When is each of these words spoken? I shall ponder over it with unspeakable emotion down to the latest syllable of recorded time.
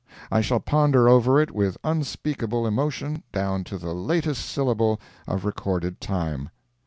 I 0.31 0.41
shall 0.41 0.59
ponder 0.59 1.07
over 1.07 1.39
it 1.39 1.51
with 1.51 1.77
unspeakable 1.83 2.65
emotion 2.65 3.21
down 3.31 3.63
to 3.65 3.77
the 3.77 3.93
latest 3.93 4.49
syllable 4.49 4.99
of 5.27 5.45
recorded 5.45 6.01
time. 6.01 6.49